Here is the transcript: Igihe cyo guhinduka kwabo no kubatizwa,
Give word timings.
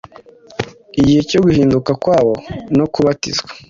Igihe 0.99 1.21
cyo 1.29 1.39
guhinduka 1.45 1.91
kwabo 2.01 2.33
no 2.77 2.85
kubatizwa, 2.93 3.49